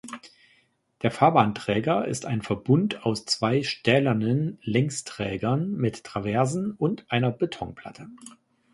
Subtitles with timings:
[1.03, 8.07] Der Fahrbahnträger ist ein Verbund aus zwei stählernen Längsträgern mit Traversen und einer Betonplatte.